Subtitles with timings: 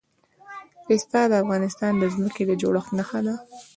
[0.87, 3.35] پسه د افغانستان د ځمکې د جوړښت نښه ده.